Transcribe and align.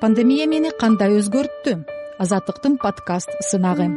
пандемия 0.00 0.46
мени 0.46 0.70
кандай 0.78 1.16
өзгөрттү? 1.18 1.72
Азаттыктын 2.22 2.76
подкаст 2.78 3.32
сынагы. 3.42 3.88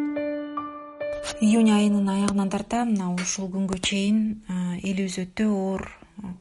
Июнь 1.45 1.69
айынын 1.69 2.09
аягынан 2.09 2.49
тарта 2.49 2.85
мына 2.89 3.11
ушул 3.13 3.51
күнгө 3.53 3.77
чейин 3.85 4.41
элибиз 4.81 5.19
өтө 5.21 5.45
оор 5.53 5.83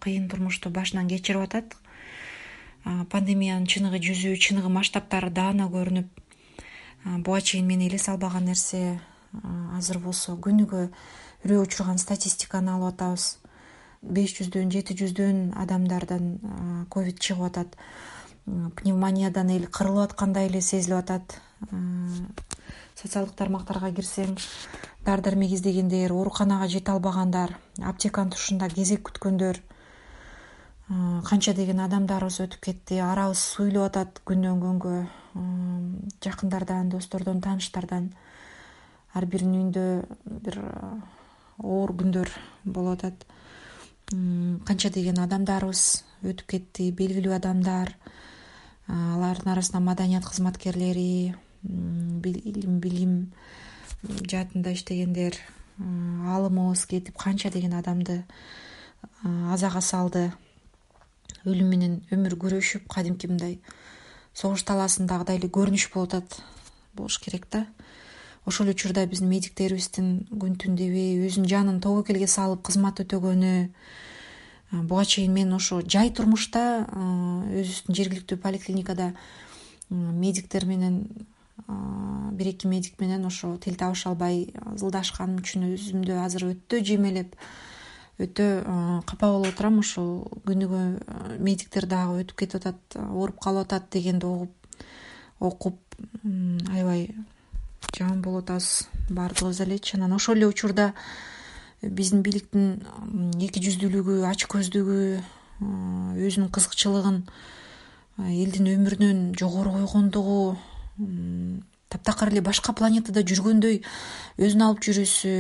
кыйын 0.01 0.31
турмушту 0.33 0.73
башынан 0.73 1.11
кечирип 1.13 1.45
атат. 1.45 1.77
Пандемиянын 2.85 3.67
чыныгы 3.69 4.01
жүзү 4.01 4.33
чыныгы 4.41 4.73
масштабтары 4.73 5.29
даана 5.29 5.69
көрүнүп 5.69 6.09
буга 7.21 7.41
чейин 7.41 7.69
мен 7.69 7.85
элес 7.85 8.09
албаган 8.09 8.49
нерсе 8.49 9.01
азыр 9.77 10.01
болсо 10.01 10.39
күнүгө 10.41 10.87
үрөө 11.45 11.67
учурган 11.67 12.01
статистиканы 12.01 12.73
алып 12.79 12.95
атабыз. 12.95 13.37
Беш 14.01 14.39
жүздөн 14.39 14.73
жети 14.73 14.97
жүздөн 14.97 15.51
адамдардан 15.61 16.87
ковид 16.89 17.21
чыгып 17.21 17.51
атат 17.51 17.77
пневмониядан 18.77 19.51
эл 19.55 19.67
кырылып 19.67 20.11
аткандай 20.11 20.49
эле 20.49 20.61
сезилип 20.61 20.99
атат. 20.99 21.41
Социалдык 23.01 23.35
тармактарга 23.37 23.91
кирсең 23.97 24.37
дары 25.05 25.23
дармек 25.23 25.53
издегендер 25.57 26.13
ооруканага 26.13 26.69
жете 26.69 26.93
албагандар 26.93 27.57
аптеканын 27.81 28.35
тушунда 28.35 28.69
кезек 28.69 29.07
күткөндөр 29.09 29.61
канча 31.25 31.55
деген 31.55 31.81
адамдарыбыз 31.85 32.41
өтүп 32.45 32.65
кетти 32.67 32.99
арабыз 32.99 33.39
суюлуп 33.55 33.87
атат 33.87 34.21
күндөн 34.27 34.59
күнгө. 34.65 34.97
Жакындардан 36.25 36.91
достордон 36.91 37.41
тааныштардан 37.41 38.11
ар 39.15 39.27
биринин 39.27 39.71
үйүндө 39.71 39.85
бир 40.43 40.59
оор 41.63 41.95
күндөр 41.95 42.33
болуп 42.65 42.99
атат. 42.99 43.27
Канча 44.11 44.91
деген 44.91 45.23
адамдарыбыз 45.23 45.85
өтүп 46.27 46.47
кетти 46.57 46.91
белгилүү 46.91 47.37
адамдар 47.39 47.95
алардын 48.91 49.53
арасында 49.53 49.81
маданият 49.85 50.27
кызматкерлери 50.27 51.35
илим 51.63 52.81
билим 52.83 53.15
жаатында 54.03 54.73
иштегендер 54.75 55.37
аалымыбыз 55.79 56.87
кетип 56.91 57.17
канча 57.17 57.51
деген 57.51 57.75
адамды 57.79 58.25
азага 59.23 59.81
салды. 59.81 60.31
Өлүм 61.45 61.71
менен 61.73 61.95
өмүр 62.13 62.37
күрөшүп 62.41 62.89
кадимки 62.91 63.29
мындай 63.31 63.61
согуш 64.35 64.65
талаасындагыдай 64.69 65.39
эле 65.39 65.49
көрүнүш 65.49 65.89
болуп 65.95 66.15
атат. 66.15 66.41
Болуш 66.95 67.19
керек 67.23 67.47
да. 67.53 67.67
Ошол 68.45 68.67
эле 68.67 68.75
учурда 68.75 69.07
биздин 69.07 69.31
медиктерибиздин 69.31 70.27
күн 70.33 70.59
түн 70.61 70.77
дебей 70.77 71.21
өзүнүн 71.29 71.49
жанын 71.49 71.81
тобокелге 71.81 72.27
салып 72.27 72.65
кызмат 72.67 73.01
өтөгөнү 73.05 73.71
буга 74.73 75.05
чейин 75.05 75.33
мен 75.35 75.53
ошо 75.53 75.81
жай 75.83 76.13
турмушта 76.15 76.87
өзүбүздүн 76.91 77.97
жергиликтүү 77.97 78.39
поликлиникада 78.39 79.13
медиктер 79.91 80.67
менен 80.67 81.03
бир 82.39 82.53
эки 82.53 82.69
медик 82.71 83.01
менен 83.01 83.27
ошо 83.27 83.57
тил 83.59 83.75
табыша 83.75 84.11
албай 84.11 84.53
ызылдашканым 84.75 85.43
үчүн 85.43 85.67
өзүмдү 85.75 86.21
азыр 86.23 86.51
өтө 86.53 86.85
жемелеп 86.87 87.35
өтө 88.21 88.47
капа 89.09 89.33
болуп 89.33 89.55
отурам. 89.55 89.81
Ошол 89.81 90.29
күнүгө 90.47 91.39
медиктер 91.41 91.87
дагы 91.89 92.23
өтүп 92.25 92.43
кетип 92.45 92.61
атат 92.61 92.99
ооруп 93.01 93.41
калып 93.43 93.67
атат 93.67 93.91
дегенди 93.93 94.27
угуп 94.29 94.53
окуп 95.41 95.79
аябай 96.71 97.09
жаман 97.97 98.23
болуп 98.23 98.45
атабыз 98.45 98.89
баардыгыбыз 99.09 99.61
элечи 99.65 99.97
анан 99.97 100.13
ошол 100.13 100.37
эле 100.37 100.47
учурда 100.47 100.93
биздин 101.83 102.23
бийликтин 102.23 102.83
эки 103.41 103.63
жүздүүлүгү 103.65 104.21
ачкөздүгү 104.29 105.01
өзүнүн 105.61 106.51
кызыкчылыгын 106.53 107.23
элдин 108.21 108.69
өмүрүнөн 108.75 109.21
жогору 109.41 109.73
койгондугу 109.79 110.41
таптакыр 111.89 112.33
эле 112.33 112.43
башка 112.45 112.75
планетада 112.77 113.25
жүргөндөй 113.25 113.81
өзүн 114.39 114.67
алып 114.67 114.85
жүрүүсү 114.85 115.33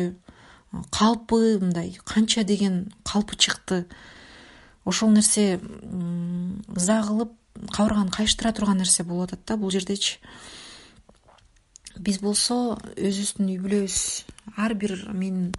калпы 0.95 1.59
мындай 1.61 1.99
канча 2.05 2.45
деген 2.45 2.93
калпы 3.05 3.37
чыкты. 3.37 3.87
Ошол 4.85 5.11
нерсе 5.11 5.61
ыза 6.77 7.03
кылып 7.05 7.35
кабырганы 7.75 8.11
кайыштыра 8.11 8.53
турган 8.53 8.79
нерсе 8.79 9.05
болуп 9.05 9.29
атат 9.29 9.45
да 9.47 9.57
бул 9.57 9.71
жердечи. 9.71 10.19
Биз 11.99 12.21
болсо 12.23 12.79
өзүбүздүн 12.97 13.51
үй 13.51 13.59
бүлөбүз. 13.61 13.99
Ар 14.57 14.75
бир 14.75 14.97
менин 15.13 15.53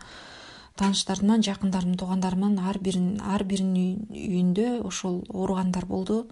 тааныштарымдан 0.81 1.43
жакындарымдын 1.45 1.99
туугандарымдын 2.01 2.57
ар 2.65 2.79
бирин 2.81 3.19
ар 3.21 3.43
биринин 3.45 4.07
үйүндө 4.09 4.81
ошол 4.89 5.21
ооругандар 5.29 5.85
болду. 5.85 6.25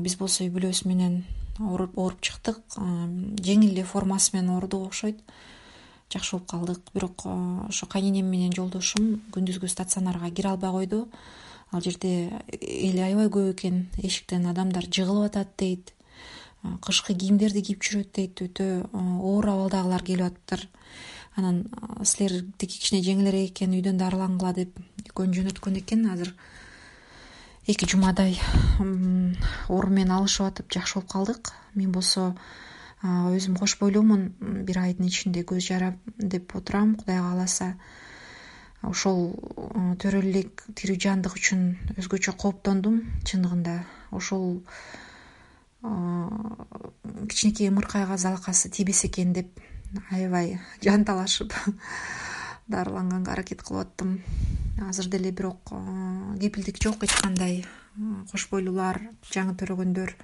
Биз 0.00 0.16
болсо 0.16 0.44
үй 0.44 0.52
бүлөбүз 0.54 0.86
менен 0.88 1.24
ооруп 1.60 2.22
чыктык. 2.24 2.62
Жеңил 3.44 3.74
эле 3.74 3.84
формасы 3.84 4.32
менен 4.32 4.54
оорудук 4.54 4.88
окшойт. 4.88 5.20
Жакшы 6.12 6.38
болуп 6.38 6.48
калдык. 6.48 6.80
Бирок 6.94 7.26
ошо 7.68 7.86
кайненем 7.86 8.30
менен 8.32 8.56
жолдошум 8.56 9.20
күндүзгү 9.34 9.68
стационарга 9.68 10.30
кире 10.30 10.54
албай 10.54 10.72
койду. 10.72 11.08
Ал 11.70 11.84
жерде 11.84 12.32
эл 12.48 12.98
аябай 12.98 13.28
көп 13.28 13.52
экен. 13.52 13.88
Эшиктен 13.98 14.48
адамдар 14.48 14.88
жыгылып 14.88 15.34
атат 15.34 15.52
дейт. 15.58 15.92
Кышкы 16.80 17.14
кийимдерди 17.14 17.60
кийип 17.60 17.84
жүрөт 17.84 18.14
дейт. 18.16 18.40
Өтө 18.40 18.88
оор 18.94 19.52
абалдагылар 19.52 20.02
келип 20.02 20.32
атыптыр 20.32 20.68
анан 21.38 21.64
силердики 22.02 22.78
кичине 22.78 23.02
жеңилирээк 23.06 23.52
экен 23.52 23.76
үйдөн 23.76 24.00
дарылангыла 24.00 24.52
деп 24.56 24.80
экөөнү 25.04 25.36
жөнөткөн 25.38 25.78
экен. 25.80 26.06
Азыр 26.10 26.34
эки 27.66 27.86
жумадай 27.86 28.38
оору 29.68 29.90
менен 29.90 30.16
алышып 30.16 30.46
атып 30.48 30.72
жакшы 30.74 30.98
болуп 30.98 31.10
калдык. 31.12 31.52
Мен 31.74 31.92
болсо 31.92 32.34
өзүм 33.02 33.56
кош 33.58 33.78
бойлуумун 33.80 34.32
бир 34.66 34.82
айдын 34.82 35.06
ичинде 35.06 35.44
көз 35.46 35.70
жарам 35.70 36.00
деп 36.18 36.56
отурам. 36.56 36.96
Кудай 36.96 37.20
кааласа 37.22 37.74
ошол 38.82 39.34
төрөлө 40.02 40.30
элек 40.34 40.64
тирүү 40.74 40.98
жандык 41.00 41.36
үчүн 41.38 41.96
өзгөчө 41.96 42.36
кооптондум. 42.36 43.02
Чындыгында 43.24 43.84
ошол 44.10 44.62
кичинекей 45.80 47.70
ымыркайга 47.70 48.18
залакасы 48.18 48.68
тийбесе 48.68 49.08
экен 49.08 49.32
деп 49.32 49.60
аябай 50.10 50.58
жан 50.82 51.04
талашып 51.04 51.52
дарыланганга 52.70 53.32
аракет 53.32 53.62
кылып 53.62 53.88
аттым. 53.88 54.22
Азыр 54.88 55.08
деле 55.10 55.30
бирок 55.32 55.72
кепилдик 56.40 56.82
жок 56.82 57.02
эч 57.04 57.12
кандай 57.20 57.64
кош 58.30 58.46
бойлуулар 58.50 59.00
жаңы 59.32 59.56
төрөгөндөр 59.58 60.14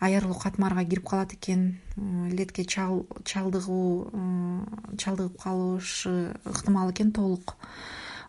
аярылуу 0.00 0.38
катмарга 0.40 0.84
кирип 0.84 1.08
калат 1.08 1.34
экен. 1.34 1.80
Илетке 1.96 2.64
чалдыгуу 2.64 4.12
чалдыгып 4.96 5.40
калышы 5.42 6.34
ыктымал 6.44 6.90
экен 6.90 7.12
толук. 7.12 7.56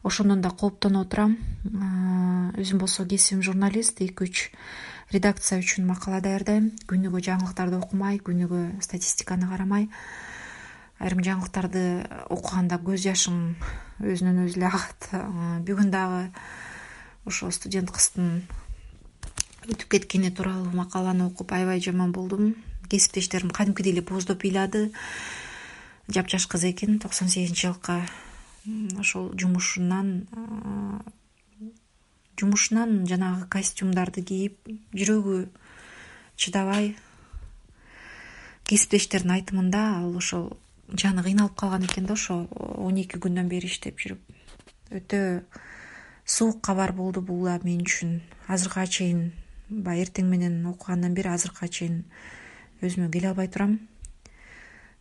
Ошондон 0.03 0.41
да 0.41 0.49
кооптонуп 0.49 1.07
отурам. 1.07 1.37
Өзүм 2.57 2.79
болсо 2.79 3.05
кесибим 3.05 3.43
журналист 3.43 4.01
эки 4.01 4.23
үч 4.27 4.51
редакция 5.11 5.61
үчүн 5.61 5.85
макала 5.87 6.19
даярдайм. 6.19 6.71
Күнүгө 6.89 7.21
жаңылыктарды 7.23 7.79
окумай 7.79 8.19
күнүгө 8.19 8.81
статистиканы 8.81 9.47
карамай 9.47 9.87
айрым 11.01 11.23
жаңылыктарды 11.25 11.83
окуганда 12.29 12.77
көз 12.85 13.01
жашың 13.07 13.37
өзүнөн 14.05 14.43
өзү 14.45 14.59
эле 14.59 14.67
агат 14.69 15.07
бүгүн 15.65 15.89
дагы 15.93 16.27
ошо 17.25 17.49
студент 17.53 17.89
кыздын 17.93 18.43
өтүп 19.69 19.89
кеткени 19.93 20.31
тууралуу 20.33 20.73
макаланы 20.77 21.27
окуп 21.27 21.51
аябай 21.53 21.81
жаман 21.81 22.11
болдум. 22.11 22.55
Кесиптештерим 22.89 23.49
кадимкидей 23.49 23.93
эле 23.93 24.01
бооздоп 24.01 24.43
ыйлады. 24.43 24.91
Жапжаш 26.07 26.47
кыз 26.47 26.65
экен 26.69 26.99
токсон 26.99 27.29
сегизинчи 27.29 27.67
жылкы 27.67 28.01
ошол 28.99 29.31
жумушунан 29.37 30.25
жумушунан 32.37 33.05
жанагы 33.07 33.47
костюмдарды 33.53 34.23
кийип 34.25 34.57
жүрөгү 34.93 35.45
чыдабай. 36.35 36.95
Кесиптештеринин 38.65 39.37
айтымында 39.37 39.85
ал 40.01 40.17
ошол 40.17 40.51
жаны 40.97 41.23
кыйналып 41.23 41.55
калган 41.55 41.85
экен 41.85 42.05
да 42.05 42.13
ошо 42.13 42.47
он 42.51 42.97
эки 42.97 43.19
күндөн 43.19 43.47
бери 43.47 43.67
иштеп 43.67 43.99
жүрүп. 43.99 44.19
Өтө 44.91 45.43
суук 46.25 46.61
кабар 46.61 46.91
болду 46.93 47.21
бул 47.21 47.45
да 47.45 47.59
мен 47.63 47.81
үчүн. 47.85 48.19
Азыркыга 48.47 48.87
чейин 48.87 49.31
баягы 49.69 50.09
эртең 50.09 50.27
менен 50.27 50.65
окугандан 50.67 51.13
бери 51.13 51.31
азыркыга 51.31 51.67
чейин 51.67 52.03
өзүмө 52.81 53.11
келе 53.11 53.31
албай 53.31 53.47
турам. 53.47 53.79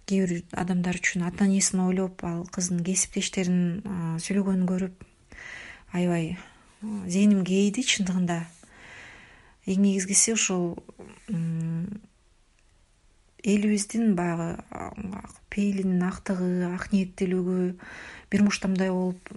Кээ 0.06 0.26
бир 0.26 0.42
адамдар 0.52 1.00
үчүн 1.00 1.26
ата 1.26 1.44
энесин 1.44 1.82
ойлоп 1.86 2.24
ал 2.24 2.44
кыздын 2.54 2.84
кесиптештеринин 2.86 4.18
сүйлөгөнүн 4.22 4.66
көрүп 4.70 5.04
аябай 5.92 6.36
зээним 6.82 7.44
кээйди 7.44 7.82
чындыгында. 7.82 8.44
Эң 9.66 9.82
негизгиси 9.84 10.32
ушул 10.34 10.76
элибиздин 13.42 14.14
баягы 14.14 14.58
пейилинин 15.50 16.02
актыгы 16.06 16.66
ак 16.74 16.90
ниеттүүлүгү 16.92 17.56
бир 18.30 18.42
муштамдай 18.46 18.90
болуп 18.90 19.30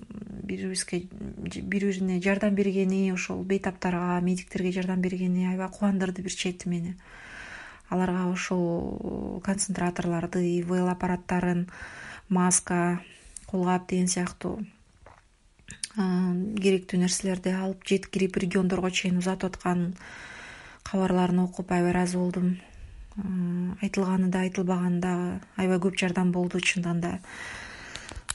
бири 0.44 0.68
бирибизге 0.68 1.08
бири 1.12 1.62
бирине 1.62 2.20
жардам 2.22 2.56
бергени 2.56 3.12
ошол 3.14 3.44
бейтаптарга 3.44 4.20
медиктерге 4.22 4.72
жардам 4.72 5.02
бергени 5.02 5.48
аябай 5.48 5.70
кубандырды 5.70 6.22
бир 6.22 6.36
чети 6.36 6.70
мени 6.70 6.96
аларга 7.90 8.28
ушул 8.32 9.42
концентраторлорду 9.46 10.40
ивл 10.40 10.90
аппараттарын 10.90 11.68
маска 12.30 13.02
колгап 13.48 13.88
деген 13.90 14.08
сыяктуу 14.08 14.60
керектүү 15.96 17.00
нерселерди 17.00 17.54
алып 17.54 17.86
жеткирип 17.88 18.38
региондорго 18.42 18.90
чейин 18.90 19.20
узатып 19.22 19.54
аткан 19.54 19.94
кабарларын 20.84 21.44
окуп 21.46 21.72
аябай 21.72 21.94
ыраазы 21.94 22.18
болдум 22.18 22.56
айтылганы 23.18 24.30
да 24.34 24.42
айтылбаганы 24.48 25.00
дагы 25.02 25.42
аябай 25.58 25.80
көп 25.80 26.00
жардам 26.00 26.32
болду. 26.32 26.60
Чындыгында 26.60 27.12
да 27.14 27.20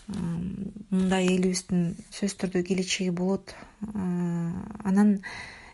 мындай 0.08 1.26
элибиздин 1.28 1.96
сөзсүз 2.10 2.36
түрдө 2.42 2.62
келечеги 2.68 3.10
болот. 3.10 3.54
Анан 3.92 5.18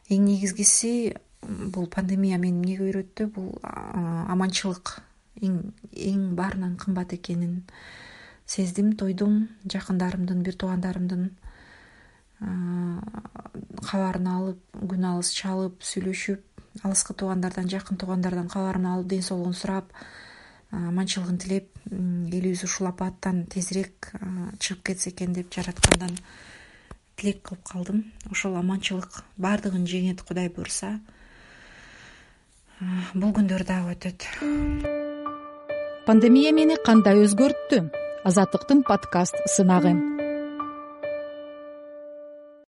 эң 0.09 0.25
негизгиси 0.27 1.15
бул 1.45 1.87
пандемия 1.93 2.39
мени 2.39 2.59
эмнеге 2.59 2.89
үйрөттү? 2.89 3.29
Бул 3.35 3.53
аманчылык 3.63 4.97
эң 5.43 6.35
баарынан 6.39 6.77
кымбат 6.81 7.15
экенин 7.15 7.63
сездим 8.47 8.95
тойдум. 8.97 9.49
Жакындарымдын 9.71 10.43
бир 10.43 10.57
туугандарымдын 10.57 11.31
кабарын 13.85 14.27
алып 14.29 14.83
күн 14.91 15.07
алыс 15.13 15.31
чалып 15.37 15.85
сүйлөшүп 15.87 16.54
алыскы 16.83 17.15
туугандардан 17.15 17.69
жакын 17.71 17.97
туугандардан 17.97 18.49
кабарын 18.49 18.87
алып 18.87 19.09
ден 19.09 19.23
соолугун 19.23 19.55
сурап 19.55 19.93
аманчылыгын 20.73 21.39
тилеп 21.39 21.69
элибиз 21.91 22.65
ушул 22.65 22.89
апааттан 22.89 23.45
тезирээк 23.47 24.13
чыгып 24.59 24.83
кетсе 24.91 25.11
экен 25.11 25.33
деп 25.33 25.53
жараткандан 25.55 26.17
тилек 27.17 27.43
кылып 27.43 27.63
калдым. 27.65 28.05
Ошол 28.31 28.57
аманчылык 28.59 29.23
баардыгын 29.37 29.87
жеңет 29.87 30.25
кудай 30.27 30.49
буюрса 30.49 30.99
бул 33.15 33.31
күндөр 33.31 33.65
дагы 33.69 33.95
өтөт. 33.95 34.27
Пандемия 36.07 36.53
мени 36.53 36.77
кандай 36.85 37.23
өзгөрттү? 37.25 37.87
Азаттыктын 38.25 38.83
подкаст 38.89 39.39
сынагы 39.55 40.14